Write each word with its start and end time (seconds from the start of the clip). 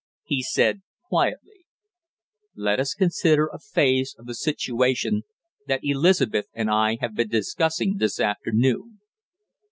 He 0.23 0.41
said 0.41 0.81
quietly: 1.07 1.67
"Let 2.55 2.79
us 2.79 2.95
consider 2.95 3.45
a 3.45 3.59
phase 3.59 4.15
of 4.17 4.25
the 4.25 4.33
situation 4.33 5.25
that 5.67 5.81
Elizabeth 5.83 6.47
and 6.55 6.71
I 6.71 6.97
have 7.01 7.13
been 7.13 7.27
discussing 7.29 7.97
this 7.99 8.19
afternoon. 8.19 8.99